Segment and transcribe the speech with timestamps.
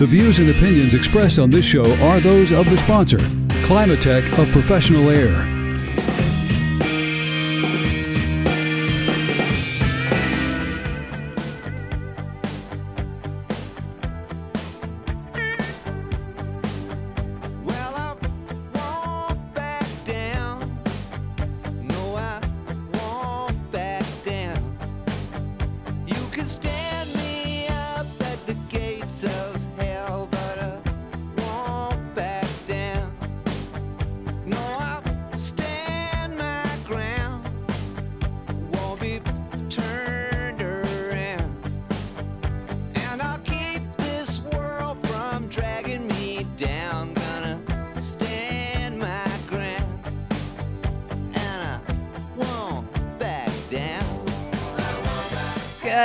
[0.00, 3.18] The views and opinions expressed on this show are those of the sponsor,
[3.68, 5.59] Climatech of Professional Air.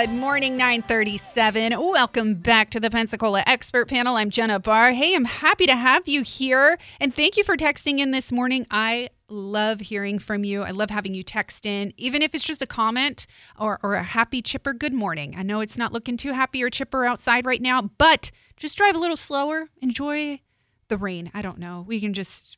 [0.02, 1.72] Good morning, 937.
[1.80, 4.18] Welcome back to the Pensacola Expert Panel.
[4.18, 4.92] I'm Jenna Barr.
[4.92, 6.78] Hey, I'm happy to have you here.
[7.00, 8.68] And thank you for texting in this morning.
[8.70, 10.64] I love hearing from you.
[10.64, 13.26] I love having you text in, even if it's just a comment
[13.58, 15.34] or, or a happy, chipper good morning.
[15.38, 18.96] I know it's not looking too happy or chipper outside right now, but just drive
[18.96, 19.70] a little slower.
[19.82, 20.42] Enjoy
[20.90, 21.32] the rain.
[21.34, 21.86] I don't know.
[21.88, 22.58] We can just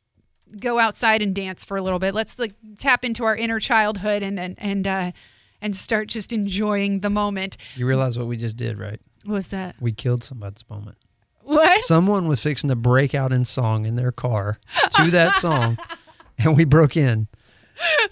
[0.58, 2.16] go outside and dance for a little bit.
[2.16, 5.12] Let's like tap into our inner childhood and and and uh,
[5.60, 7.56] and start just enjoying the moment.
[7.76, 9.00] You realize what we just did, right?
[9.24, 9.76] What was that?
[9.80, 10.96] We killed somebody's moment.
[11.42, 11.82] What?
[11.84, 14.58] Someone was fixing to break out in song in their car
[14.96, 15.78] to that song,
[16.38, 17.26] and we broke in.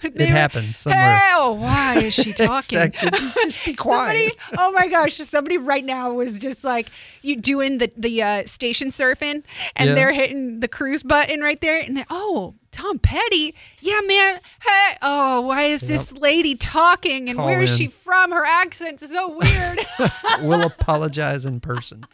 [0.03, 1.19] It happened somewhere.
[1.35, 2.79] Oh, why is she talking?
[2.79, 3.09] Exactly.
[3.43, 4.33] Just be quiet.
[4.33, 6.89] Somebody, oh my gosh, somebody right now was just like
[7.21, 9.43] you doing the the uh, station surfing,
[9.75, 9.93] and Yeah.
[9.95, 14.39] they're hitting the cruise button right there, and they're, oh, Tom Petty, yeah, man.
[14.61, 17.77] Hey, oh, why is this lady talking, and Call where is in.
[17.77, 18.31] she from?
[18.31, 19.79] Her accent is so weird.
[20.41, 22.05] we'll apologize in person.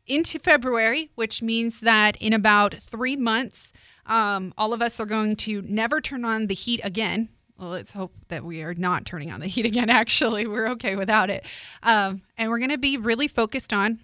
[0.06, 3.72] into February, which means that in about three months,
[4.06, 7.31] um, all of us are going to never turn on the heat again.
[7.59, 9.91] Well, let's hope that we are not turning on the heat again.
[9.91, 11.44] Actually, we're okay without it.
[11.82, 14.00] Um, and we're going to be really focused on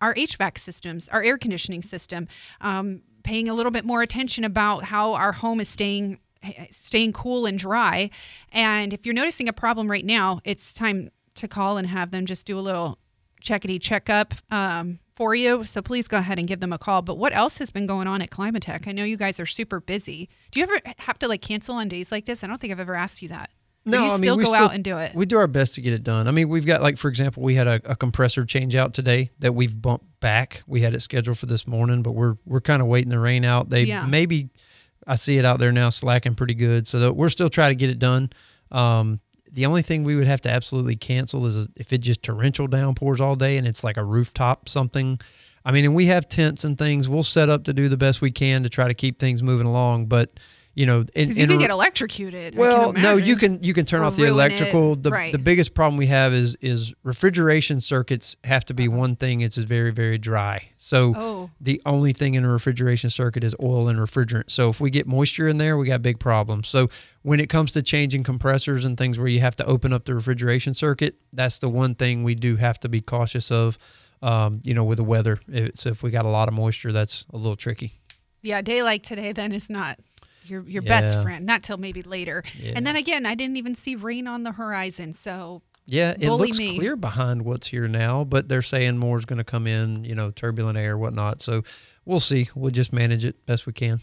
[0.00, 2.28] our HVAC systems, our air conditioning system,
[2.60, 6.18] um, paying a little bit more attention about how our home is staying
[6.70, 8.10] staying cool and dry.
[8.52, 12.26] And if you're noticing a problem right now, it's time to call and have them
[12.26, 12.98] just do a little
[13.42, 15.64] checkity checkup um, for you.
[15.64, 17.02] So please go ahead and give them a call.
[17.02, 18.86] But what else has been going on at Climatech?
[18.88, 20.28] I know you guys are super busy.
[20.50, 22.42] Do you ever have to like cancel on days like this?
[22.44, 23.50] I don't think I've ever asked you that.
[23.86, 25.14] Or No, you I still go still- out and do it.
[25.14, 26.26] We do our best to get it done.
[26.26, 29.30] I mean, we've got like for example, we had a, a compressor change out today
[29.40, 30.62] that we've bumped back.
[30.66, 33.44] We had it scheduled for this morning, but we're we're kind of waiting the rain
[33.44, 33.70] out.
[33.70, 34.06] They Yeah.
[34.06, 34.48] maybe
[35.06, 37.90] I see it out there now slacking pretty good, so we're still trying to get
[37.90, 38.30] it done.
[38.72, 39.20] Um,
[39.54, 43.20] the only thing we would have to absolutely cancel is if it just torrential downpours
[43.20, 45.20] all day and it's like a rooftop something.
[45.64, 47.08] I mean, and we have tents and things.
[47.08, 49.66] We'll set up to do the best we can to try to keep things moving
[49.66, 50.38] along, but
[50.74, 52.56] you know, in, Because you in can get electrocuted.
[52.56, 54.96] Well, no, you can you can turn Or off the electrical.
[54.96, 55.32] The Right.
[55.32, 59.40] the biggest problem we have is is refrigeration circuits have to be one thing.
[59.40, 60.70] It's very very dry.
[60.76, 61.20] So Uh-huh.
[61.22, 61.50] Oh.
[61.60, 64.50] the only thing in a refrigeration circuit is oil and refrigerant.
[64.50, 66.68] So if we get moisture in there, we got big problems.
[66.68, 66.88] So
[67.22, 70.14] when it comes to changing compressors and things where you have to open up the
[70.14, 73.78] refrigeration circuit, that's the one thing we do have to be cautious of.
[74.22, 75.38] Um, you know, with the weather.
[75.52, 77.92] If- So if we got a lot of moisture, that's a little tricky.
[78.40, 79.98] Yeah, a day like today then is not
[80.44, 81.44] your your best friend.
[81.46, 82.42] Not till maybe later.
[82.74, 85.12] And then again, I didn't even see rain on the horizon.
[85.12, 86.76] So Yeah, it looks me.
[86.78, 90.14] clear behind what's here now, but they're saying more is going to come in, you
[90.14, 91.42] know, turbulent air, whatnot.
[91.42, 91.62] So
[92.04, 92.48] we'll see.
[92.54, 94.00] We'll just manage it best we can.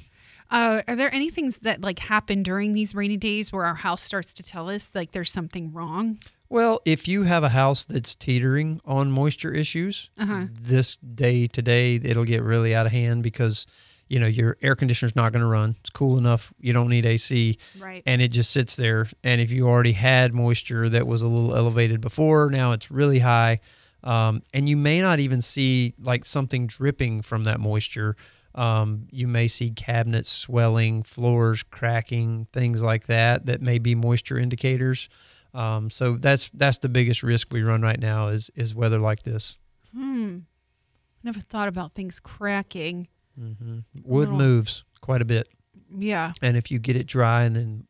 [0.50, 4.02] Uh, are there any things that like happen during these rainy days where our house
[4.02, 6.20] starts to tell us like there's something wrong?
[6.50, 10.48] Well, if you have a house that's teetering on moisture issues, Uh-huh.
[10.60, 13.66] this day today, it'll get really out of hand because,
[14.12, 15.78] you know, your air conditioner's not going to run.
[15.80, 16.54] It's cool enough.
[16.60, 17.58] You don't need AC.
[17.80, 18.04] Right.
[18.06, 19.08] And it just sits there.
[19.24, 23.20] And if you already had moisture that was a little elevated before, now it's really
[23.20, 23.62] high.
[24.04, 28.18] Um, and you may not even see like something dripping from that moisture.
[28.54, 34.38] Um, you may see cabinets swelling, floors cracking, things like that that may be moisture
[34.38, 35.08] indicators.
[35.54, 39.24] Um, so that's that's the biggest risk we run right now is is weather like
[39.24, 39.58] this.
[39.96, 40.40] Hmm.
[41.24, 43.08] Never thought about things cracking.
[44.04, 45.48] Wood Little- moves quite a bit,
[45.98, 46.34] Yeah.
[46.42, 47.88] and if you get it dry and then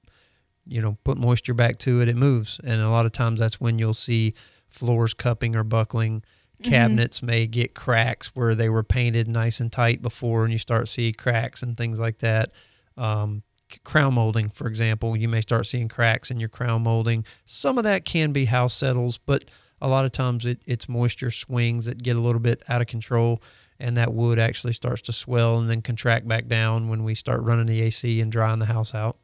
[0.68, 2.60] you know, put moisture back to it, it moves.
[2.64, 4.36] And a lot of times that's when you'll see
[4.70, 6.24] floors cupping or buckling.
[6.64, 10.88] Cabinets may get cracks where they were painted nice and tight before, and you start
[10.88, 12.52] see cracks and things like that.
[12.96, 13.42] Um,
[13.84, 17.26] crown molding, for example, you may start seeing cracks in your crown molding.
[17.46, 19.46] Some of that can be house settles, but
[19.82, 22.88] a lot of times it, it's moisture swings that get a little bit out of
[22.88, 23.42] control,
[23.82, 27.42] and that wood actually starts to swell and then contract back down when we start
[27.42, 29.18] running the AC and drying the house out.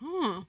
[0.00, 0.42] Huh.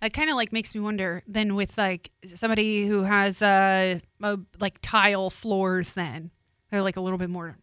[0.00, 4.36] That kind of like makes me wonder then with like somebody who has uh, uh
[4.58, 6.30] like tile floors then
[6.70, 7.58] they're like a little bit more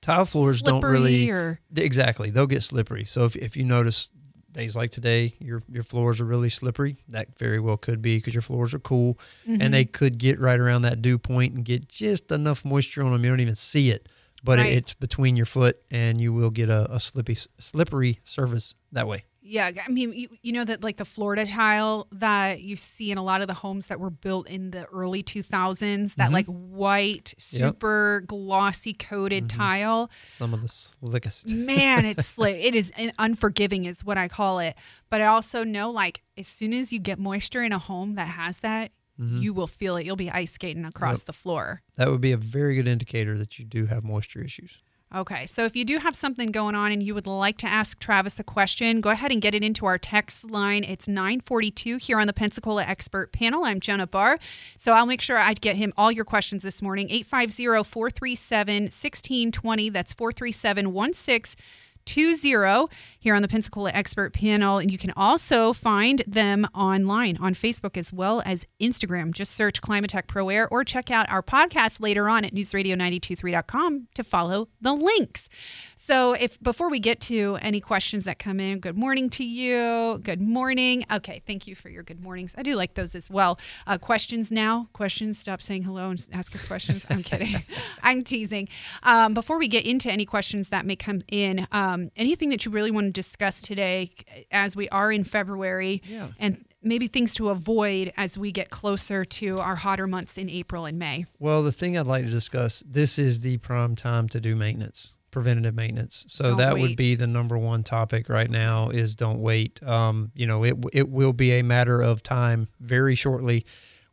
[0.00, 3.04] Tile floors don't really or exactly they'll get slippery.
[3.04, 4.10] So if, if you notice
[4.52, 6.98] days like today, your your floors are really slippery.
[7.08, 10.58] That very well could be because your floors are cool, and they could get right
[10.58, 13.24] around that dew point and get just enough moisture on them.
[13.24, 14.08] You don't even see it,
[14.42, 14.72] but Right.
[14.72, 19.06] it, it's between your foot, and you will get a, a slippy slippery surface that
[19.06, 19.24] way.
[19.50, 23.16] Yeah, I mean, you, you know that like the Florida tile that you see in
[23.16, 26.32] a lot of the homes that were built in the early 2000s, that mm-hmm.
[26.34, 29.58] like white, super glossy coated mm-hmm.
[29.58, 30.10] tile.
[30.24, 31.48] Some of the slickest.
[31.48, 32.62] Man, it's slick.
[32.62, 34.76] it is unforgiving, is what I call it.
[35.08, 38.28] But I also know like as soon as you get moisture in a home that
[38.28, 39.38] has that, Mm-hmm.
[39.38, 40.06] you will feel it.
[40.06, 41.26] You'll be ice skating across Yep.
[41.26, 41.82] the floor.
[41.96, 44.78] That would be a very good indicator that you do have moisture issues.
[45.14, 47.98] Okay, so if you do have something going on and you would like to ask
[47.98, 50.84] Travis a question, go ahead and get it into our text line.
[50.84, 53.64] It's 942 here on the Pensacola Expert Panel.
[53.64, 54.38] I'm Jenna Barr.
[54.76, 57.08] So I'll make sure I get him all your questions this morning.
[57.10, 59.88] 850 437 1620.
[59.88, 61.64] That's 437 1620
[62.08, 64.78] here on the Pensacola Expert Panel.
[64.78, 69.32] And you can also find them online on Facebook as well as Instagram.
[69.32, 74.24] Just search Climatech Pro Air or check out our podcast later on at newsradio923.com to
[74.24, 75.48] follow the links.
[75.96, 80.20] So if before we get to any questions that come in, good morning to you.
[80.22, 81.04] Good morning.
[81.12, 82.54] Okay, thank you for your good mornings.
[82.56, 83.58] I do like those as well.
[83.86, 84.88] Uh, questions now.
[84.92, 85.38] Questions.
[85.38, 87.04] Stop saying hello and ask us questions.
[87.10, 87.54] I'm kidding.
[88.02, 88.68] I'm teasing.
[89.02, 92.70] Um, before we get into any questions that may come in, um, anything that you
[92.72, 94.10] really want to discuss today,
[94.50, 96.28] as we are in February, Yeah.
[96.38, 100.84] and maybe things to avoid as we get closer to our hotter months in April
[100.86, 101.26] and May.
[101.38, 105.14] Well, the thing I'd like to discuss this is the prime time to do maintenance,
[105.30, 106.24] preventative maintenance.
[106.28, 106.82] So Don't that wait.
[106.82, 109.82] would be the number one topic right now is don't wait.
[109.82, 113.66] Um, you know, it it will be a matter of time very shortly.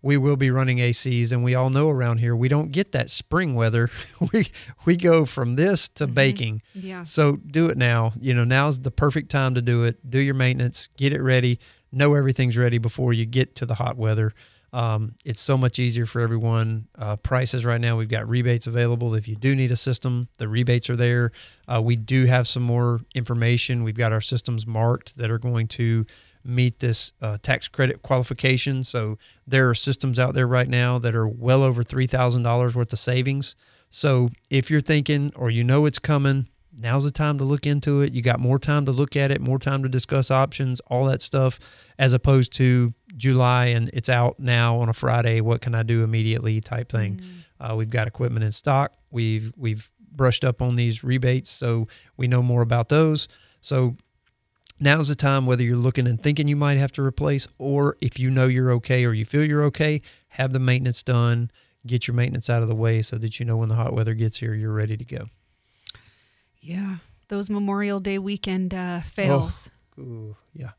[0.06, 3.10] We will be running ACs, and we all know around here we don't get that
[3.10, 3.90] spring weather.
[4.32, 4.46] we
[4.86, 6.62] we go from this to baking.
[6.76, 7.06] Yeah.
[7.06, 8.12] So do it now.
[8.22, 10.08] You know, now's the perfect time to do it.
[10.08, 11.60] Do your maintenance, get it ready,
[11.92, 14.36] know everything's ready before you get to the hot weather.
[14.72, 16.88] Um, it's so much easier for everyone.
[16.96, 19.16] Uh, prices right now, we've got rebates available.
[19.16, 21.32] If you do need a system, the rebates are there.
[21.68, 23.84] Uh, we do have some more information.
[23.84, 26.06] We've got our systems marked that are going to
[26.46, 28.84] meet this uh, tax credit qualification.
[28.84, 33.00] So there are systems out there right now that are well over $3,000 worth of
[33.00, 33.56] savings.
[33.90, 36.48] So if you're thinking or you know it's coming,
[36.78, 38.14] now's the time to look into it.
[38.14, 41.22] You got more time to look at it, more time to discuss options, all that
[41.22, 41.60] stuff,
[41.98, 45.42] as opposed to July and it's out now on a Friday.
[45.42, 46.62] What can I do immediately?
[46.62, 47.22] Type thing.
[47.60, 48.94] Uh, we've got equipment in stock.
[49.12, 51.88] We've we've brushed up on these rebates, so
[52.18, 53.28] we know more about those.
[53.62, 53.96] So
[54.80, 58.20] now's the time whether you're looking and thinking you might have to replace or if
[58.20, 61.50] you know you're okay or you feel you're okay have the maintenance done
[61.88, 64.14] get your maintenance out of the way so that you know when the hot weather
[64.14, 65.28] gets here you're ready to go
[66.66, 66.98] Yeah.
[67.28, 69.70] Those Memorial Day weekend uh, fails.
[70.00, 70.72] Ooh, yeah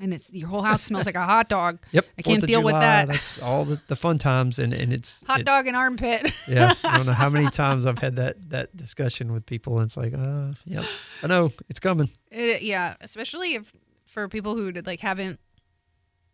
[0.00, 1.78] And it's your whole house smells like a hot dog.
[1.92, 3.06] yep I can't deal with that.
[3.08, 6.32] that's all the, the fun times and, and it's Hot it- dog and armpit.
[6.48, 9.86] yeah i don't know how many times i've had that that discussion with people and
[9.86, 10.84] it's like uh yep
[11.22, 13.72] i know it's coming It, yeah, especially if
[14.06, 15.38] for people who did, like haven't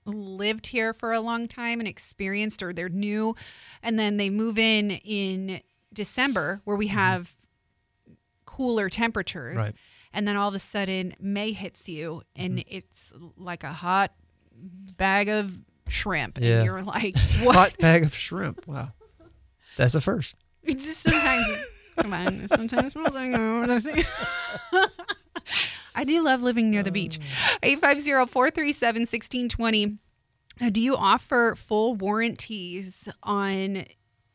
[0.04, 3.37] lived here for a long time and experienced or they're new
[3.82, 5.61] and then they move in in
[5.92, 7.32] December where we have
[8.47, 9.75] cooler temperatures Right.
[10.12, 12.76] And then all of a sudden May hits you and Mm-hmm.
[12.76, 14.12] it's like a hot
[14.97, 15.52] bag of
[15.88, 16.59] shrimp Yeah.
[16.59, 18.92] and you're like what hot bag of shrimp wow
[19.76, 21.47] that's a first It's sometimes
[21.99, 24.04] come on sometimes it smells like what I'm saying.
[25.95, 27.19] I do love living near the beach.
[27.62, 29.99] 850-437-1620.
[30.61, 33.85] Uh, do you offer full warranties on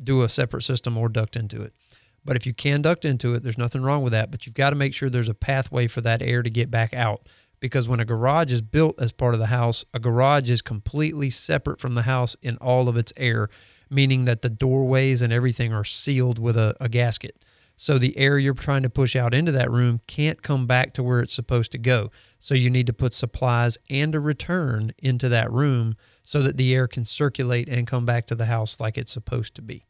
[0.02, 1.72] do a separate system or duct into it.
[2.24, 4.30] But if you can duct into it, there's nothing wrong with that.
[4.30, 6.92] But you've got to make sure there's a pathway for that air to get back
[6.92, 7.26] out.
[7.60, 11.30] Because when a garage is built as part of the house, a garage is completely
[11.30, 13.48] separate from the house in all of its air,
[13.90, 17.42] meaning that the doorways and everything are sealed with a, a gasket.
[17.76, 21.02] So the air you're trying to push out into that room can't come back to
[21.02, 22.10] where it's supposed to go.
[22.40, 26.74] So you need to put supplies and a return into that room so that the
[26.74, 29.84] air can circulate and come back to the house like it's supposed to be.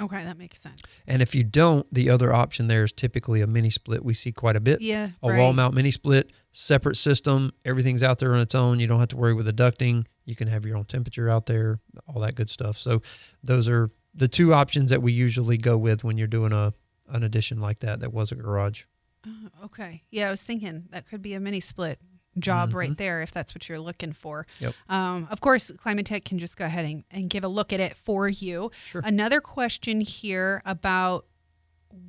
[0.00, 1.02] Okay, that makes sense.
[1.06, 4.04] And if you don't, the other option there is typically a mini split.
[4.04, 4.80] We see quite a bit.
[4.80, 5.38] Yeah, A right.
[5.38, 7.52] wall mount mini split, separate system.
[7.64, 8.80] Everything's out there on its own.
[8.80, 10.06] You don't have to worry with the ducting.
[10.24, 12.78] You can have your own temperature out there, all that good stuff.
[12.78, 13.02] So
[13.42, 16.72] those are the two options that we usually go with when you're doing a
[17.10, 18.84] an addition like that that was a garage.
[19.26, 20.04] Oh, okay.
[20.10, 21.98] Yeah, I was thinking that could be a mini split
[22.38, 24.46] job right there if that's what you're looking for.
[24.54, 24.64] Mm-hmm.
[24.64, 24.74] Yep.
[24.88, 27.96] Um, of course, Climatech can just go ahead and, and give a look at it
[27.96, 28.70] for you.
[28.86, 29.02] Sure.
[29.04, 31.26] Another question here about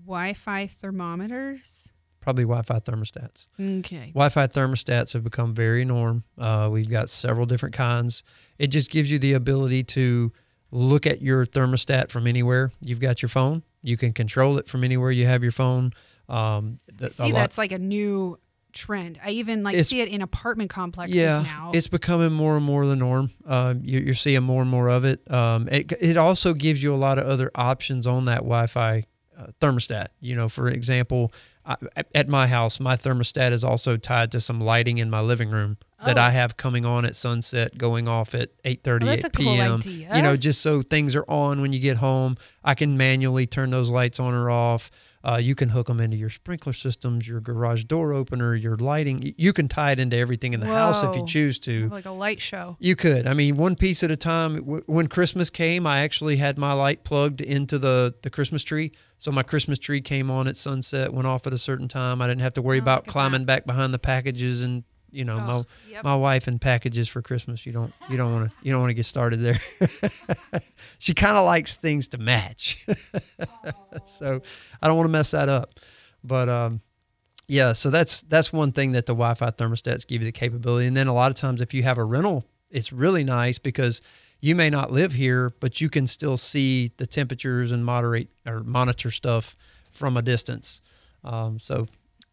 [0.05, 1.91] Wi-Fi thermometers.
[2.25, 3.47] Probably Wi-Fi thermostats.
[3.61, 4.07] Okay.
[4.15, 6.23] Wi-Fi thermostats have become very norm.
[6.39, 8.23] Uh, we've got several different kinds.
[8.57, 10.31] It just gives you the ability to
[10.71, 12.71] look at your thermostat from anywhere.
[12.81, 13.61] You've got your phone.
[13.83, 15.93] You can control it from anywhere you have your phone.
[16.27, 18.39] Um, th- See, that's like a new
[18.73, 19.19] trend.
[19.23, 21.71] I even like It's- see it in apartment complexes yeah, now.
[21.75, 23.29] it's becoming more and more the norm.
[23.45, 25.29] Um, you, you're seeing more and more of it.
[25.31, 25.91] Um, it.
[26.01, 29.03] It also gives you a lot of other options on that Wi-Fi
[29.37, 30.07] uh, thermostat.
[30.19, 31.31] You know, for example,
[31.65, 31.75] I,
[32.13, 35.77] at my house, my thermostat is also tied to some lighting in my living room
[36.05, 36.21] that Oh.
[36.21, 39.79] I have coming on at sunset, going off at 8:30 Oh, a cool p.m.
[40.15, 42.37] You know, just so things are on when you get home.
[42.63, 44.91] I can manually turn those lights on or off.
[45.25, 49.33] Uh, you can hook them into your sprinkler systems, your garage door opener, your lighting.
[49.37, 51.89] You can tie it into everything in the house if you choose to.
[51.89, 52.77] like a light show.
[52.79, 53.25] You could.
[53.25, 54.57] I mean, one piece at a time.
[54.85, 58.91] When Christmas came, I actually had my light plugged into the, the Christmas tree.
[59.17, 62.21] So my Christmas tree came on at sunset, went off at a certain time.
[62.21, 63.45] I didn't have to worry Oh, about climbing that.
[63.47, 64.83] back behind the packages and
[65.15, 66.03] you know my Oh, yep.
[66.03, 67.65] my wife and packages for Christmas.
[67.65, 69.59] You don't you don't want to you don't want to get started there.
[70.99, 72.85] she kind of likes things to match,
[74.05, 74.41] so
[74.81, 75.79] I don't want to mess that up.
[76.23, 76.81] But um,
[77.47, 80.87] yeah, so that's that's one thing that the Wi-Fi thermostats give you the capability.
[80.87, 84.01] And then a lot of times, if you have a rental, it's really nice because
[84.41, 88.63] you may not live here, but you can still see the temperatures and moderate or
[88.63, 89.55] monitor stuff
[89.91, 90.81] from a distance.
[91.23, 91.87] Um, so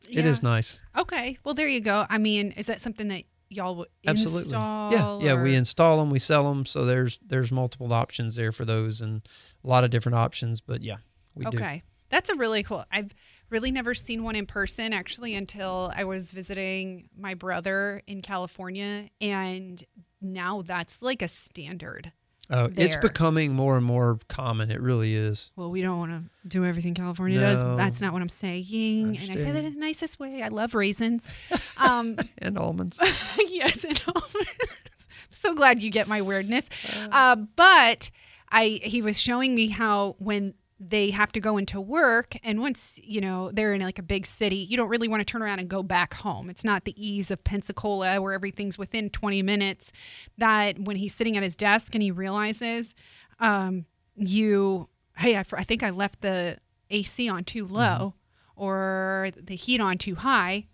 [0.08, 0.80] it is nice.
[0.96, 1.38] Okay.
[1.44, 2.06] Well, there you go.
[2.08, 4.40] I mean, is that something that y'all would Absolutely.
[4.40, 4.92] install?
[4.92, 5.42] yeah, yeah.
[5.42, 6.66] We install them, we sell them.
[6.66, 9.22] So there's there's multiple options there for those, and
[9.64, 10.60] a lot of different options.
[10.60, 10.96] But yeah,
[11.34, 11.58] we do.
[11.58, 11.82] okay.
[12.10, 12.84] That's a really cool.
[12.92, 13.14] I've
[13.48, 19.08] really never seen one in person actually until I was visiting my brother in California,
[19.20, 19.82] and
[20.20, 22.12] now that's like a standard.
[22.52, 24.70] Uh, it's becoming more and more common.
[24.70, 25.50] It really is.
[25.56, 27.62] Well, we don't want to do everything California does.
[27.76, 30.42] That's not what I'm saying, and I say that in the nicest way.
[30.42, 31.30] I love raisins.
[31.76, 32.98] Um, And almonds.
[33.38, 34.36] yes, and almonds.
[34.36, 36.68] I'm so glad you get my weirdness.
[37.10, 38.10] Uh, but
[38.50, 40.54] I he was showing me how when
[40.88, 44.26] they have to go into work and once you know they're in like a big
[44.26, 46.50] city you don't really want to turn around and go back home.
[46.50, 49.92] It's not the ease of pensacola where everything's within 20 minutes
[50.38, 52.94] that when he's sitting at his desk and he realizes
[53.38, 53.86] um,
[54.16, 56.58] you hey I, I think i left the
[56.90, 58.14] ac on too low
[58.56, 60.66] or the heat on too high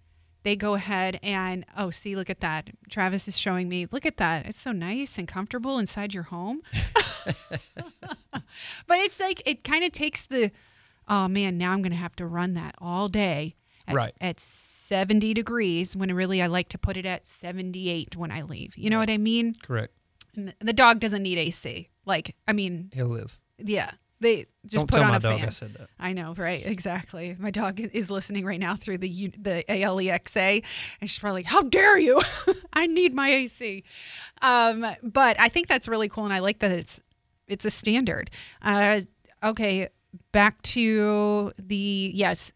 [0.45, 2.71] they go ahead and oh see look at that.
[2.89, 4.47] Travis is showing me look at that.
[4.47, 6.63] It's so nice and comfortable inside your home
[8.87, 10.51] but it's like it kind of takes the
[11.09, 13.55] oh man now i'm gonna have to run that all day
[13.87, 14.13] at, Right.
[14.21, 18.77] at 70 degrees when really I like to put it at 78 when I leave.
[18.77, 19.55] You know what I mean?
[19.63, 19.95] Correct.
[20.37, 21.89] And the dog doesn't need AC.
[22.05, 23.39] Like, I mean, He'll live.
[23.59, 25.43] yeah, they just Don't put on a fan.
[25.47, 25.89] I said that.
[25.99, 26.65] I know, right?
[26.67, 27.35] Exactly.
[27.39, 29.09] My dog is listening right now through the
[29.39, 30.63] the ALEXA,
[31.01, 32.21] and she's probably like, "How dare you?
[32.75, 33.85] I need my AC."
[34.43, 37.01] Um, but I think that's really cool, and I like that it's
[37.49, 38.31] it's a standard.
[38.63, 39.01] Uh,
[39.43, 39.89] okay,
[40.33, 42.53] back to the yes,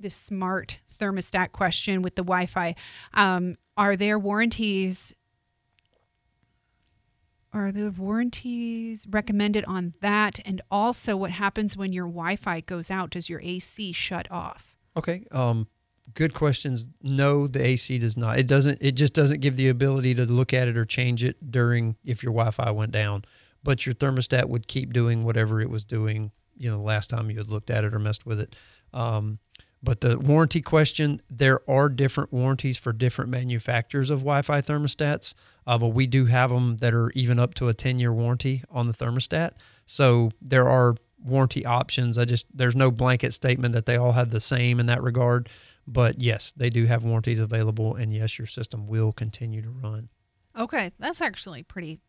[0.00, 2.74] the smart thermostat question with the Wi-Fi.
[3.14, 5.14] Um, are there warranties?
[7.52, 10.40] Are the warranties recommended on that?
[10.44, 13.10] And also, what happens when your Wi Fi goes out?
[13.10, 14.74] Does your AC shut off?
[14.96, 15.26] Okay.
[15.30, 15.66] Um,
[16.14, 16.86] good questions.
[17.02, 18.38] No, the AC does not.
[18.38, 18.78] It doesn't.
[18.80, 22.22] It just doesn't give the ability to look at it or change it during if
[22.22, 23.24] your Wi-Fi went down.
[23.66, 26.30] But your thermostat would keep doing whatever it was doing.
[26.56, 28.54] You know, the last time you had looked at it or messed with it.
[28.94, 29.40] Um,
[29.82, 35.34] but the warranty question, there are different warranties for different manufacturers of Wi-Fi thermostats.
[35.66, 38.86] Uh, but we do have them that are even up to a 10-year warranty on
[38.86, 39.54] the thermostat.
[39.84, 42.18] So there are warranty options.
[42.18, 45.48] I just there's no blanket statement that they all have the same in that regard.
[45.88, 50.08] But yes, they do have warranties available, and yes, your system will continue to run.
[50.58, 52.00] Okay, that's actually pretty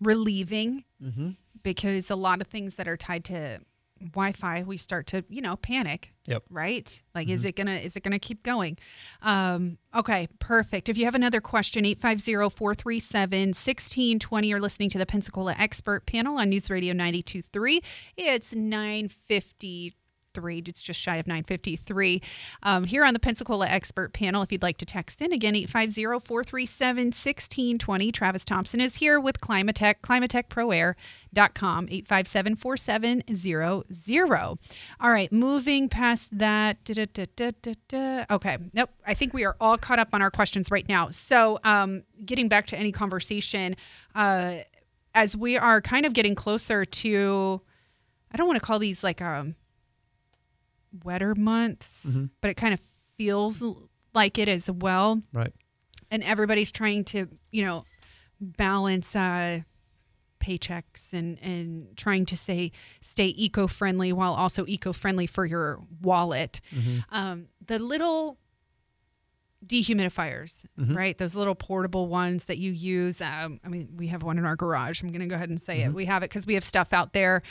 [0.00, 1.30] relieving Mm-hmm.
[1.62, 3.60] because a lot of things that are tied to
[4.00, 6.12] Wi-Fi, we start to you know panic.
[6.26, 6.44] Yep.
[6.50, 7.02] Right?
[7.14, 8.78] Like, is it gonna is it gonna keep going?
[9.22, 10.88] Um, okay, perfect.
[10.88, 16.70] If you have another question, 850-437-1620, you're listening to the Pensacola Expert Panel on News
[16.70, 17.82] Radio 92.3.
[18.16, 19.94] It's 950
[20.38, 20.62] three.
[20.66, 22.22] It's just shy of 953.
[22.62, 28.12] Um, here on the Pensacola Expert Panel, if you'd like to text in again, 850-437-1620.
[28.12, 34.58] Travis Thompson is here with Climatech, climatechproair.com, 857-4700.
[35.00, 36.84] All right, moving past that.
[36.84, 37.24] da, da,
[37.88, 38.24] da.
[38.30, 38.90] Okay, nope.
[39.06, 41.10] I think we are all caught up on our questions right now.
[41.10, 43.74] So um, getting back to any conversation,
[44.14, 44.58] uh,
[45.14, 47.60] as we are kind of getting closer to,
[48.30, 49.56] I don't want to call these like um,
[51.04, 52.80] wetter months, but it kind of
[53.16, 53.62] feels
[54.14, 55.22] like it as well.
[55.32, 55.52] Right.
[56.10, 57.84] And everybody's trying to, you know,
[58.40, 59.60] balance uh,
[60.40, 62.70] paychecks and and trying to say
[63.00, 66.60] stay eco-friendly while also eco-friendly for your wallet.
[67.10, 68.38] Um, the little
[69.66, 71.18] dehumidifiers, right?
[71.18, 73.20] Those little portable ones that you use.
[73.20, 75.02] Um, I mean, we have one in our garage.
[75.02, 75.92] I'm going to go ahead and say it.
[75.92, 77.42] We have it because we have stuff out there,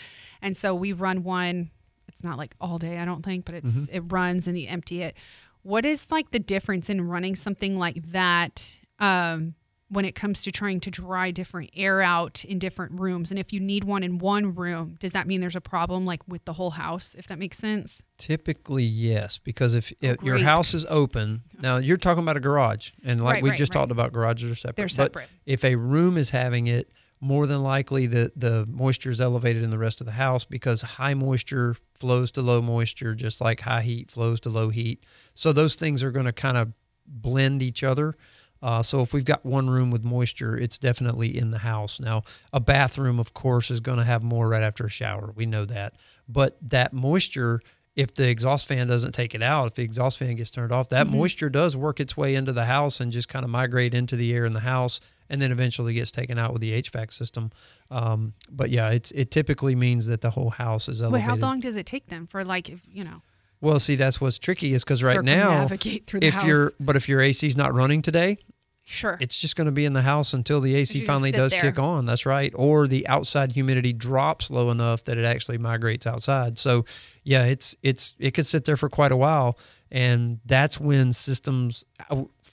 [0.41, 1.69] and so we run one.
[2.17, 5.03] It's not like all day, I don't think, but it's it runs and you empty
[5.03, 5.15] it.
[5.61, 8.75] What is like the difference in running something like that?
[8.97, 9.53] Um,
[9.89, 13.53] when it comes to trying to dry different air out in different rooms and if
[13.53, 16.51] you need one in one room does that mean there's a problem like with the
[16.51, 21.43] whole house if that makes sense Typically, yes, because if, if your house is open,
[21.61, 23.81] now you're talking about a garage, and like Right, we right, just right.
[23.81, 24.75] talked about, garages are separate.
[24.75, 25.29] They're But separate.
[25.45, 29.69] if a room is having it, more than likely the the moisture is elevated in
[29.69, 33.81] the rest of the house because high moisture flows to low moisture, just like high
[33.81, 35.03] heat flows to low heat.
[35.33, 36.73] So those things are going to kind of
[37.05, 38.15] blend each other.
[38.61, 41.99] Uh, so if we've got one room with moisture, it's definitely in the house.
[41.99, 45.31] Now, a bathroom, of course, is going to have more right after a shower.
[45.35, 45.93] We know that.
[46.27, 47.61] But that moisture,
[47.95, 50.89] if the exhaust fan doesn't take it out, if the exhaust fan gets turned off,
[50.89, 54.15] that moisture does work its way into the house and just kind of migrate into
[54.15, 57.51] the air in the house, and then eventually gets taken out with the HVAC system.
[57.91, 61.29] Um, but yeah, it's it typically means that the whole house is Wait, elevated.
[61.29, 63.21] how long does it take them for like if you know
[63.61, 66.45] Well, see, that's what's tricky is because right now, circumnavigate through the if house?
[66.45, 68.37] your but if your AC's not running today,
[68.83, 71.61] sure it's just going to be in the house until the AC finally does there.
[71.61, 72.05] kick on.
[72.05, 72.53] That's right.
[72.55, 76.57] Or the outside humidity drops low enough that it actually migrates outside.
[76.57, 76.85] So,
[77.23, 79.57] yeah, it's it's it could sit there for quite a while,
[79.91, 81.83] and that's when systems.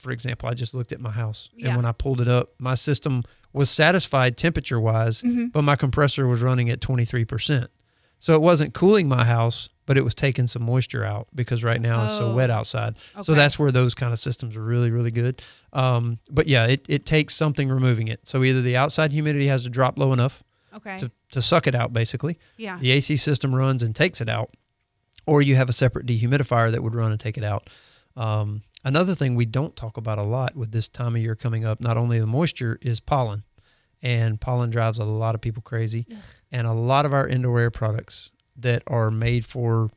[0.04, 1.68] For example, I just looked at my house, Yeah.
[1.68, 3.22] and when I pulled it up, my system
[3.54, 5.46] was satisfied temperature wise, Mm-hmm.
[5.46, 7.70] but my compressor was running at twenty three percent.
[8.18, 11.80] So it wasn't cooling my house, but it was taking some moisture out because right
[11.80, 12.34] now it's so Oh.
[12.34, 12.94] wet outside.
[13.22, 15.42] So that's where those kind of systems are really, really good.
[15.72, 18.20] Um, but yeah, it, it takes something removing it.
[18.28, 20.42] So either the outside humidity has to drop low enough
[20.76, 22.38] okay to, to suck it out, basically.
[22.56, 24.50] yeah The AC system runs and takes it out,
[25.26, 27.68] or you have a separate dehumidifier that would run and take it out.
[28.16, 31.64] Um, another thing we don't talk about a lot with this time of year coming
[31.64, 33.42] up, not only the moisture, is pollen.
[34.03, 36.07] And pollen drives a lot of people crazy.
[36.53, 39.90] And a lot of our indoor air products that are made for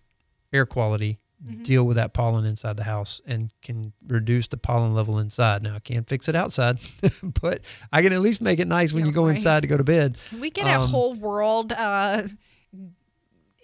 [0.54, 1.62] air quality Mm-hmm.
[1.62, 5.62] deal with that pollen inside the house and can reduce the pollen level inside.
[5.62, 6.80] Now, I can't fix it outside,
[7.42, 7.62] but
[7.94, 9.36] I can at least make it nice when Yeah, you go right.
[9.38, 10.18] inside to go to bed.
[10.30, 12.24] Can we get a Um, whole world uh,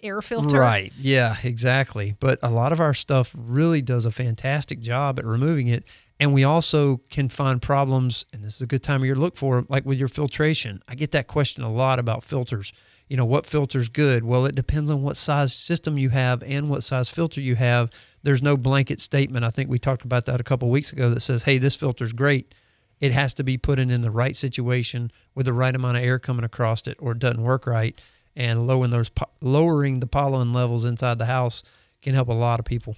[0.04, 0.60] air filter.
[0.60, 0.92] Right.
[0.98, 2.14] Yeah, exactly.
[2.20, 5.84] But a lot of our stuff really does a fantastic job at removing it.
[6.20, 9.20] And we also can find problems, and this is a good time of year to
[9.20, 10.80] look for like with your filtration.
[10.86, 12.72] I get that question a lot about filters.
[13.08, 14.24] You know, what filter's good?
[14.24, 17.90] Well, it depends on what size system you have and what size filter you have.
[18.22, 19.44] There's no blanket statement.
[19.44, 22.12] I think we talked about that a couple weeks ago that says, hey, this filter's
[22.12, 22.54] great.
[23.00, 26.04] It has to be put in in the right situation with the right amount of
[26.04, 28.00] air coming across it, or it doesn't work right.
[28.36, 31.62] And lowering those po- lowering the pollen levels inside the house
[32.02, 32.96] can help a lot of people.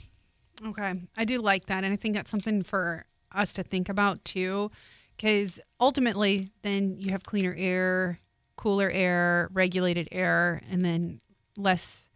[0.65, 0.95] Okay.
[1.17, 1.85] I do like that.
[1.85, 4.71] And I think that's something for us to think about too.
[5.17, 8.19] Because ultimately, then you have cleaner air,
[8.57, 11.21] cooler air, regulated air, and then
[11.57, 12.09] less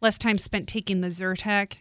[0.00, 1.74] less time spent taking the Zyrtec.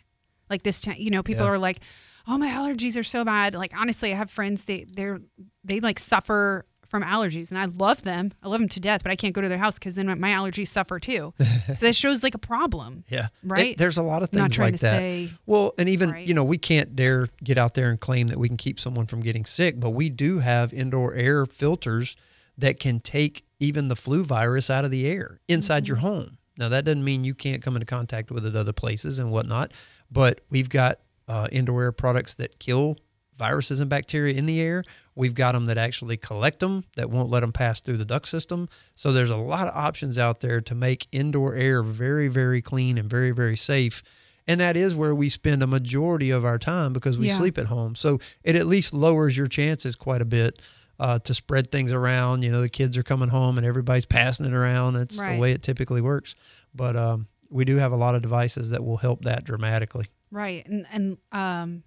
[0.50, 1.52] Like this time, you know, people Yeah.
[1.52, 1.80] are like,
[2.28, 5.22] "Oh, my allergies are so bad." Like honestly, I have friends they they're
[5.64, 8.32] they like suffer from allergies, and I love them.
[8.44, 10.32] I love them to death, but I can't go to their house because then my
[10.32, 11.34] allergies suffer too.
[11.74, 13.04] so that shows like a problem.
[13.10, 13.28] Yeah.
[13.44, 13.78] Right?
[13.78, 14.98] there's a lot of things like that.
[15.00, 16.28] say Well, and even, Right.
[16.28, 19.06] you know, we can't dare get out there and claim that we can keep someone
[19.06, 22.16] from getting sick, but we do have indoor air filters
[22.58, 26.06] that can take even the flu virus out of the air inside your Mm-hmm.
[26.08, 26.38] home.
[26.58, 29.72] Now, that doesn't mean you can't come into contact with it other places and whatnot,
[30.12, 32.98] but we've got uh, indoor air products that kill
[33.40, 34.84] viruses and bacteria in the air.
[35.16, 38.28] We've got them that actually collect them that won't let them pass through the duct
[38.28, 38.70] system.
[38.96, 42.98] So there's a lot of options out there to make indoor air very, very clean
[42.98, 44.04] and very, very safe.
[44.48, 47.38] And that is where we spend a majority of our time because we Yeah.
[47.38, 47.96] sleep at home.
[47.96, 50.62] So it at least lowers your chances quite a bit
[51.00, 52.44] uh, to spread things around.
[52.44, 54.96] You know, the kids are coming home and everybody's passing it around.
[54.98, 55.36] It's Right.
[55.36, 56.36] the way it typically works.
[56.76, 60.08] But um, we do have a lot of devices that will help that dramatically.
[60.32, 60.66] Right.
[60.68, 61.84] And and um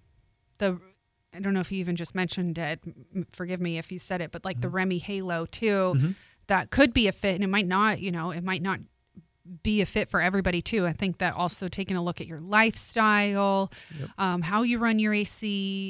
[0.57, 0.79] the
[1.33, 2.79] I don't know if you even just mentioned it.
[3.31, 6.13] Forgive me if you said it, but like the REME HALO too,
[6.47, 8.79] that could be a fit and it might not, you know, it might not
[9.61, 10.85] be a fit for everybody too.
[10.85, 13.71] I think that also taking a look at your lifestyle,
[14.17, 15.47] um, how you run your AC,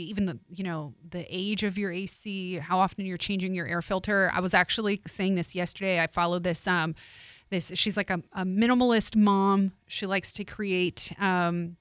[0.09, 3.81] even the you know the age of your AC, how often you're changing your air
[3.81, 4.31] filter.
[4.33, 5.99] I was actually saying this yesterday.
[5.99, 6.95] I followed this um,
[7.51, 9.73] this she's like a, a minimalist mom.
[9.87, 11.77] She likes to create um,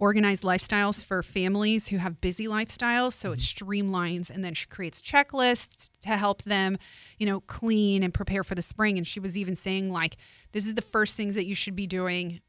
[0.00, 3.12] organized lifestyles for families who have busy lifestyles.
[3.12, 3.64] So it mm-hmm.
[3.64, 6.78] streamlines and then she creates checklists to help them,
[7.18, 8.96] you know, clean and prepare for the spring.
[8.96, 10.16] And she was even saying, like,
[10.52, 12.40] this is the first things that you should be doing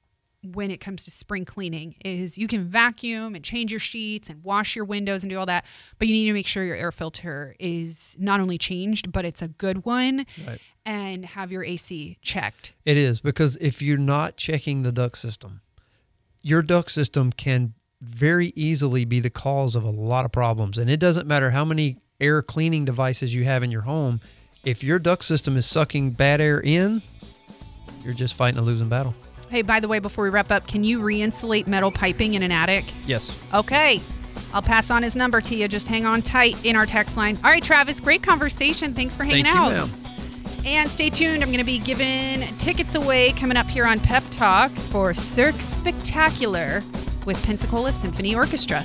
[0.44, 4.44] when it comes to spring cleaning is you can vacuum and change your sheets and
[4.44, 5.64] wash your windows and do all that
[6.00, 9.44] but you need to make sure your air filter is not only changed but it's
[9.44, 10.60] a good one Right.
[10.84, 15.62] and have your AC checked It is because if you're not checking the duct system,
[16.42, 20.78] your duct system can very easily be the cause of a lot of problems.
[20.78, 24.22] And it doesn't matter how many air cleaning devices you have in your home,
[24.64, 27.02] if your duct system is sucking bad air in,
[28.04, 29.14] you're just fighting a losing battle.
[29.50, 32.52] hey by the way before we wrap up can you re-insulate metal piping in an
[32.52, 33.38] attic Yes.
[33.54, 34.02] Okay.
[34.54, 35.68] I'll pass on his number to you.
[35.68, 37.38] Just hang on tight in our text line.
[37.44, 38.94] All right, Travis, great conversation.
[38.94, 40.01] Thanks for hanging Thank you, out.
[40.64, 41.42] And stay tuned.
[41.42, 45.60] I'm going to be giving tickets away coming up here on Pep Talk for Cirque
[45.60, 46.84] Spectacular
[47.26, 48.84] with Pensacola Symphony Orchestra.